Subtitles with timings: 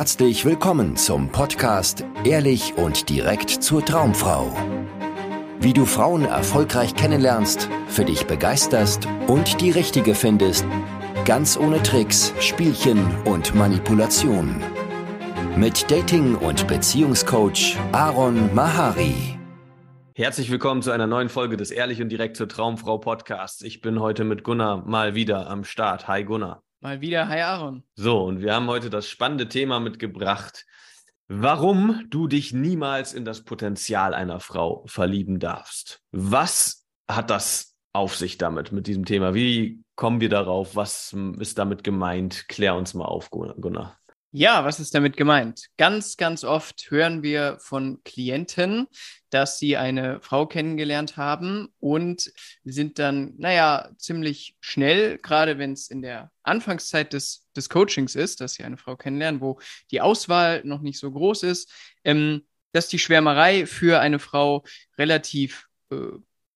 [0.00, 4.50] herzlich willkommen zum Podcast Ehrlich und direkt zur Traumfrau.
[5.60, 10.64] Wie du Frauen erfolgreich kennenlernst, für dich begeisterst und die richtige findest,
[11.26, 14.62] ganz ohne Tricks, Spielchen und Manipulation.
[15.54, 19.38] Mit Dating- und Beziehungscoach Aaron Mahari.
[20.14, 23.60] Herzlich willkommen zu einer neuen Folge des Ehrlich und direkt zur Traumfrau Podcasts.
[23.60, 26.08] Ich bin heute mit Gunnar mal wieder am Start.
[26.08, 26.62] Hi Gunnar.
[26.82, 27.82] Mal wieder, hi Aaron.
[27.94, 30.64] So, und wir haben heute das spannende Thema mitgebracht,
[31.28, 36.00] warum du dich niemals in das Potenzial einer Frau verlieben darfst.
[36.10, 39.34] Was hat das auf sich damit, mit diesem Thema?
[39.34, 40.74] Wie kommen wir darauf?
[40.74, 42.48] Was ist damit gemeint?
[42.48, 43.98] Klär uns mal auf, Gunnar.
[44.32, 45.66] Ja, was ist damit gemeint?
[45.76, 48.86] Ganz, ganz oft hören wir von Klienten,
[49.30, 55.90] dass sie eine Frau kennengelernt haben und sind dann, naja, ziemlich schnell, gerade wenn es
[55.90, 59.58] in der Anfangszeit des, des Coachings ist, dass sie eine Frau kennenlernen, wo
[59.90, 61.72] die Auswahl noch nicht so groß ist,
[62.04, 64.62] ähm, dass die Schwärmerei für eine Frau
[64.96, 65.96] relativ äh,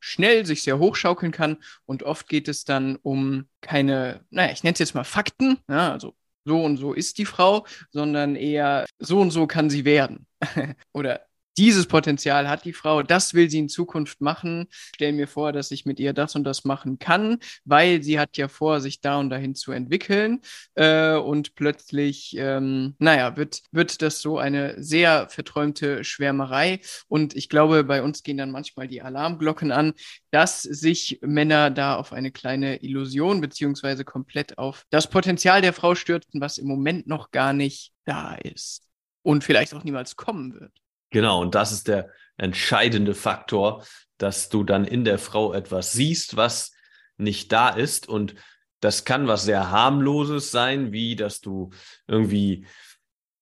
[0.00, 4.72] schnell sich sehr hochschaukeln kann und oft geht es dann um keine, naja, ich nenne
[4.72, 9.20] es jetzt mal Fakten, ja, also so und so ist die Frau, sondern eher so
[9.20, 10.26] und so kann sie werden.
[10.92, 11.27] Oder
[11.58, 14.68] dieses Potenzial hat die Frau, das will sie in Zukunft machen.
[14.70, 18.36] Stell mir vor, dass ich mit ihr das und das machen kann, weil sie hat
[18.36, 20.40] ja vor, sich da und dahin zu entwickeln.
[20.74, 26.80] Äh, und plötzlich, ähm, naja, wird, wird das so eine sehr verträumte Schwärmerei.
[27.08, 29.94] Und ich glaube, bei uns gehen dann manchmal die Alarmglocken an,
[30.30, 35.94] dass sich Männer da auf eine kleine Illusion beziehungsweise komplett auf das Potenzial der Frau
[35.94, 38.84] stürzen, was im Moment noch gar nicht da ist
[39.22, 40.72] und vielleicht auch niemals kommen wird.
[41.10, 43.84] Genau, und das ist der entscheidende Faktor,
[44.18, 46.72] dass du dann in der Frau etwas siehst, was
[47.16, 48.08] nicht da ist.
[48.08, 48.34] Und
[48.80, 51.70] das kann was sehr harmloses sein, wie dass du
[52.06, 52.66] irgendwie,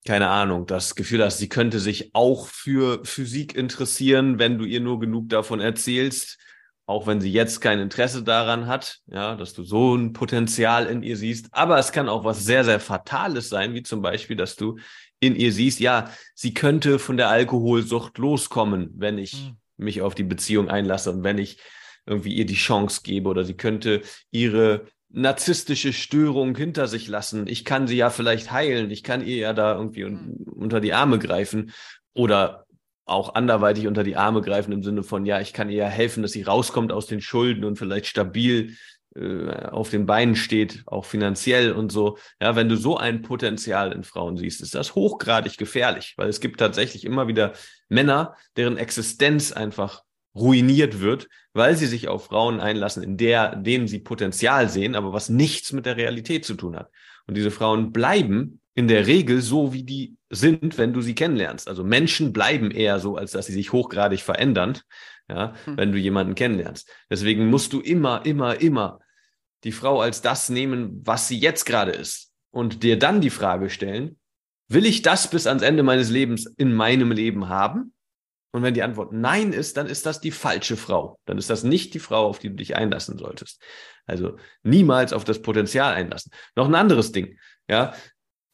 [0.07, 4.81] keine Ahnung, das Gefühl hast, sie könnte sich auch für Physik interessieren, wenn du ihr
[4.81, 6.39] nur genug davon erzählst,
[6.87, 11.03] auch wenn sie jetzt kein Interesse daran hat, ja, dass du so ein Potenzial in
[11.03, 11.49] ihr siehst.
[11.51, 14.79] Aber es kann auch was sehr, sehr Fatales sein, wie zum Beispiel, dass du
[15.19, 19.57] in ihr siehst, ja, sie könnte von der Alkoholsucht loskommen, wenn ich mhm.
[19.77, 21.59] mich auf die Beziehung einlasse und wenn ich
[22.07, 27.47] irgendwie ihr die Chance gebe oder sie könnte ihre narzisstische Störung hinter sich lassen.
[27.49, 28.91] Ich kann sie ja vielleicht heilen.
[28.91, 30.53] Ich kann ihr ja da irgendwie un hm.
[30.53, 31.73] unter die Arme greifen
[32.15, 32.66] oder
[33.07, 36.33] auch anderweitig unter die Arme greifen im Sinne von, ja, ich kann ihr helfen, dass
[36.33, 38.77] sie rauskommt aus den Schulden und vielleicht stabil
[39.15, 42.19] äh, auf den Beinen steht, auch finanziell und so.
[42.41, 46.41] Ja, wenn du so ein Potenzial in Frauen siehst, ist das hochgradig gefährlich, weil es
[46.41, 47.53] gibt tatsächlich immer wieder
[47.89, 50.03] Männer, deren Existenz einfach
[50.35, 55.13] ruiniert wird, weil sie sich auf Frauen einlassen, in der, denen sie Potenzial sehen, aber
[55.13, 56.91] was nichts mit der Realität zu tun hat.
[57.27, 61.69] Und diese Frauen bleiben in der Regel so, wie die sind, wenn du sie kennenlernst.
[61.69, 64.79] Also Menschen bleiben eher so, als dass sie sich hochgradig verändern,
[65.29, 65.77] ja, hm.
[65.77, 66.91] wenn du jemanden kennenlernst.
[67.11, 69.01] Deswegen musst du immer, immer, immer
[69.65, 73.71] die Frau als das nehmen, was sie jetzt gerade ist und dir dann die Frage
[73.71, 74.19] stellen,
[74.69, 77.93] will ich das bis ans Ende meines Lebens in meinem Leben haben?
[78.53, 81.19] Und wenn die Antwort nein ist, dann ist das die falsche Frau.
[81.27, 83.61] Dann ist das nicht die Frau, auf die du dich einlassen solltest.
[84.07, 86.33] Also niemals auf das Potenzial einlassen.
[86.55, 87.39] Noch ein anderes Ding.
[87.69, 87.95] Ja,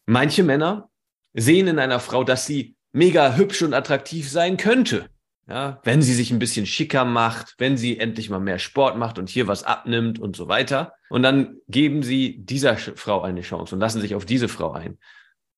[0.06, 0.90] manche Männer
[1.34, 5.08] sehen in einer Frau, dass sie mega hübsch und attraktiv sein könnte.
[5.48, 9.18] Ja, wenn sie sich ein bisschen schicker macht, wenn sie endlich mal mehr Sport macht
[9.18, 10.94] und hier was abnimmt und so weiter.
[11.10, 14.98] Und dann geben sie dieser Frau eine Chance und lassen sich auf diese Frau ein.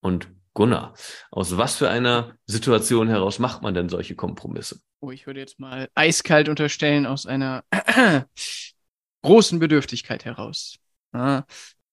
[0.00, 0.94] Und Gunnar,
[1.30, 4.80] aus was für einer Situation heraus macht man denn solche Kompromisse?
[5.00, 7.64] Oh, ich würde jetzt mal eiskalt unterstellen, aus einer
[9.22, 10.78] großen Bedürftigkeit heraus.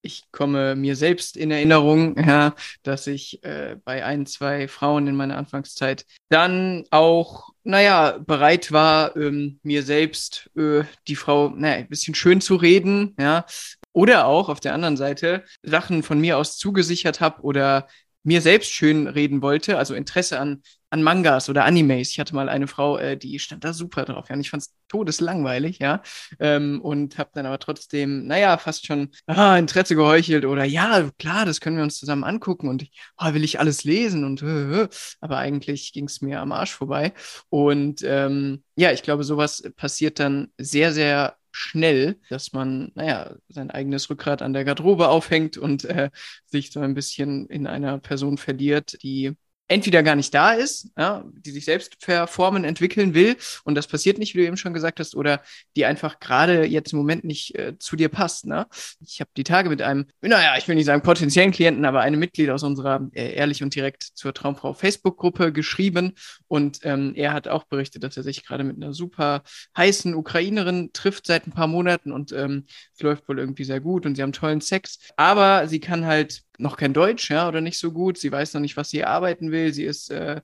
[0.02, 5.16] Ich komme mir selbst in Erinnerung, ja, dass ich äh, bei ein, zwei Frauen in
[5.16, 11.90] meiner Anfangszeit dann auch, naja, bereit war, ähm, mir selbst äh, die Frau, naja, ein
[11.90, 13.46] bisschen schön zu reden, ja,
[13.94, 17.88] oder auch auf der anderen Seite Sachen von mir aus zugesichert habe oder
[18.24, 22.10] mir selbst schön reden wollte, also Interesse an, an Mangas oder Animes.
[22.12, 24.64] Ich hatte mal eine Frau, äh, die stand da super drauf, ja, und ich fand
[24.64, 26.02] es todeslangweilig, ja,
[26.40, 31.46] ähm, und habe dann aber trotzdem, naja, fast schon ah, Interesse geheuchelt oder ja, klar,
[31.46, 34.84] das können wir uns zusammen angucken und ich, oh, will ich alles lesen und äh,
[34.84, 34.88] äh.
[35.22, 37.14] aber eigentlich ging es mir am Arsch vorbei
[37.50, 43.72] und ähm, ja, ich glaube, sowas passiert dann sehr, sehr schnell, dass man, naja, sein
[43.72, 46.10] eigenes Rückgrat an der Garderobe aufhängt und äh,
[46.46, 49.36] sich so ein bisschen in einer Person verliert, die
[49.72, 54.18] entweder gar nicht da ist, ja, die sich selbst verformen, entwickeln will und das passiert
[54.18, 55.42] nicht, wie du eben schon gesagt hast, oder
[55.78, 58.46] die einfach gerade jetzt im Moment nicht äh, zu dir passt.
[58.46, 58.68] Ne?
[59.00, 62.20] Ich habe die Tage mit einem, naja, ich will nicht sagen potenziellen Klienten, aber einem
[62.20, 66.14] Mitglied aus unserer äh, Ehrlich und Direkt zur Traumfrau Facebook-Gruppe geschrieben
[66.48, 69.44] und ähm, er hat auch berichtet, dass er sich gerade mit einer super
[69.78, 74.06] heißen Ukrainerin trifft seit ein paar Monaten und ähm, es läuft wohl irgendwie sehr gut
[74.06, 77.80] und sie haben tollen Sex, aber sie kann halt noch kein Deutsch, ja, oder nicht
[77.80, 78.18] so gut.
[78.18, 79.74] Sie weiß noch nicht, was sie arbeiten will.
[79.74, 80.42] Sie ist äh,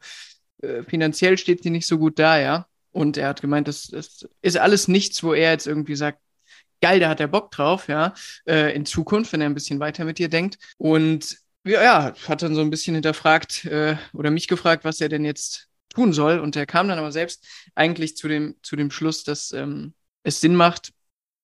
[0.62, 2.68] äh, finanziell steht sie nicht so gut da, ja.
[2.92, 6.20] Und er hat gemeint, das, das ist alles nichts, wo er jetzt irgendwie sagt,
[6.82, 8.14] geil, da hat er Bock drauf, ja,
[8.48, 10.58] äh, in Zukunft, wenn er ein bisschen weiter mit dir denkt.
[10.78, 15.10] Und ja, ja hat dann so ein bisschen hinterfragt äh, oder mich gefragt, was er
[15.10, 16.40] denn jetzt tun soll.
[16.40, 19.94] Und er kam dann aber selbst eigentlich zu dem, zu dem Schluss, dass ähm,
[20.24, 20.92] es Sinn macht,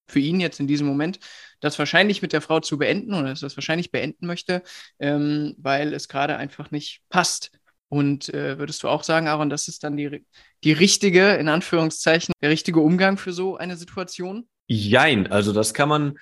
[0.08, 1.20] für ihn jetzt in diesem Moment,
[1.63, 4.63] das wahrscheinlich mit der Frau zu beenden oder dass das wahrscheinlich beenden möchte,
[5.00, 7.51] ähm, weil es gerade einfach nicht passt.
[7.89, 10.25] Und äh, würdest du auch sagen, Aaron, das ist dann die,
[10.63, 14.48] die richtige, in Anführungszeichen, der richtige Umgang für so eine Situation?
[14.68, 16.18] Jein, also das kann man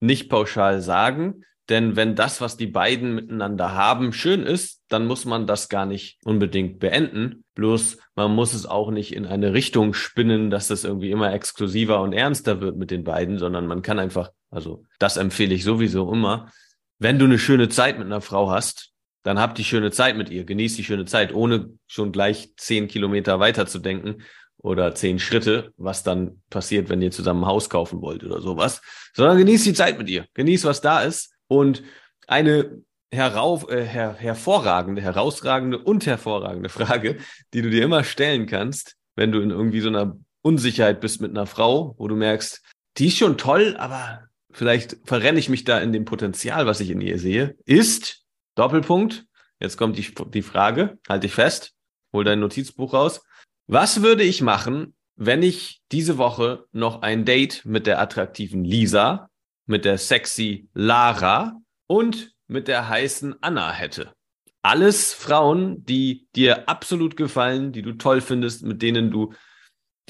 [0.00, 1.44] nicht pauschal sagen.
[1.68, 5.86] Denn wenn das, was die beiden miteinander haben, schön ist, dann muss man das gar
[5.86, 7.44] nicht unbedingt beenden.
[7.54, 12.00] Bloß man muss es auch nicht in eine Richtung spinnen, dass es irgendwie immer exklusiver
[12.00, 16.12] und ernster wird mit den beiden, sondern man kann einfach, also das empfehle ich sowieso
[16.12, 16.50] immer,
[16.98, 18.90] wenn du eine schöne Zeit mit einer Frau hast,
[19.22, 22.88] dann hab die schöne Zeit mit ihr, genieß die schöne Zeit, ohne schon gleich zehn
[22.88, 24.22] Kilometer weiter zu denken
[24.58, 28.82] oder zehn Schritte, was dann passiert, wenn ihr zusammen ein Haus kaufen wollt oder sowas,
[29.14, 31.82] sondern genieß die Zeit mit ihr, genieß, was da ist und
[32.26, 37.18] eine herauf, äh, her, hervorragende, herausragende und hervorragende Frage,
[37.52, 41.30] die du dir immer stellen kannst, wenn du in irgendwie so einer Unsicherheit bist mit
[41.30, 42.62] einer Frau, wo du merkst,
[42.96, 46.90] die ist schon toll, aber vielleicht verrenne ich mich da in dem Potenzial, was ich
[46.90, 49.26] in ihr sehe, ist Doppelpunkt.
[49.60, 51.74] Jetzt kommt die, die Frage, halte dich fest,
[52.12, 53.22] hol dein Notizbuch raus.
[53.66, 59.30] Was würde ich machen, wenn ich diese Woche noch ein Date mit der attraktiven Lisa
[59.72, 64.12] mit der sexy Lara und mit der heißen Anna hätte.
[64.60, 69.32] Alles Frauen, die dir absolut gefallen, die du toll findest, mit denen du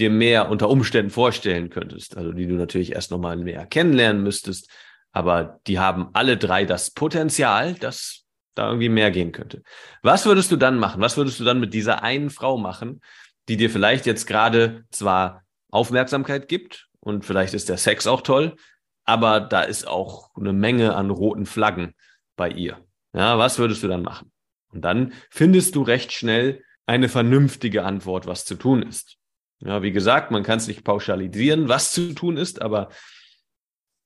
[0.01, 2.17] dir mehr unter Umständen vorstellen könntest.
[2.17, 4.69] Also die du natürlich erst nochmal mehr kennenlernen müsstest.
[5.13, 8.25] Aber die haben alle drei das Potenzial, dass
[8.57, 9.63] da irgendwie mehr gehen könnte.
[10.03, 11.01] Was würdest du dann machen?
[11.01, 13.01] Was würdest du dann mit dieser einen Frau machen,
[13.49, 18.57] die dir vielleicht jetzt gerade zwar Aufmerksamkeit gibt und vielleicht ist der Sex auch toll,
[19.05, 21.95] aber da ist auch eine Menge an roten Flaggen
[22.37, 22.79] bei ihr.
[23.15, 24.33] Ja, was würdest du dann machen?
[24.73, 29.19] Und dann findest du recht schnell eine vernünftige Antwort, was zu tun ist.
[29.61, 32.89] Ja, wie gesagt, man kann es nicht pauschalisieren, was zu tun ist, aber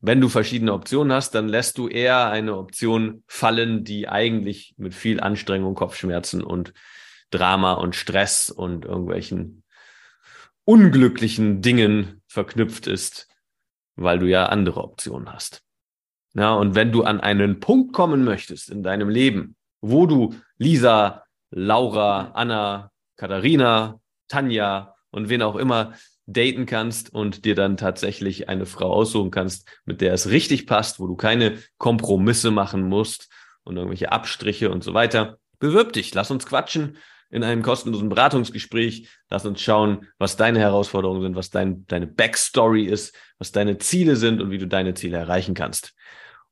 [0.01, 4.95] wenn du verschiedene Optionen hast, dann lässt du eher eine Option fallen, die eigentlich mit
[4.95, 6.75] viel Anstrengung, Kopfschmerzen und
[7.31, 9.63] Drama und Stress und irgendwelchen
[10.65, 13.29] unglücklichen Dingen verknüpft ist,
[13.97, 15.63] weil du ja andere Optionen hast.
[16.35, 21.25] Ja, und wenn du an einen Punkt kommen möchtest in deinem Leben, wo du Lisa,
[21.51, 25.95] Laura, Anna, Katharina, Tanja und wen auch immer
[26.27, 31.01] daten kannst und dir dann tatsächlich eine Frau aussuchen kannst, mit der es richtig passt,
[31.01, 33.31] wo du keine Kompromisse machen musst
[33.65, 36.99] und irgendwelche Abstriche und so weiter, bewirb dich, lass uns quatschen
[37.31, 39.08] in einem kostenlosen Beratungsgespräch.
[39.31, 44.17] Lass uns schauen, was deine Herausforderungen sind, was dein, deine Backstory ist, was deine Ziele
[44.17, 45.94] sind und wie du deine Ziele erreichen kannst.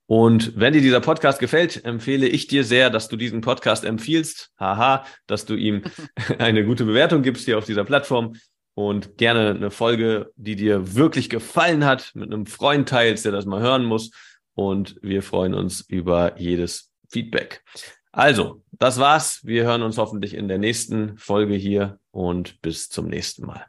[0.07, 4.51] Und wenn dir dieser Podcast gefällt, empfehle ich dir sehr, dass du diesen Podcast empfiehlst.
[4.59, 5.83] Haha, dass du ihm
[6.39, 8.35] eine gute Bewertung gibst hier auf dieser Plattform
[8.75, 13.47] und gerne eine Folge, die dir wirklich gefallen hat, mit einem Freund teilst, der das
[13.47, 14.11] mal hören muss.
[14.55, 17.63] Und wir freuen uns über jedes Feedback.
[18.15, 19.41] Also, das war's.
[19.43, 23.67] Wir hören uns hoffentlich in der nächsten Folge hier und bis zum nächsten Mal.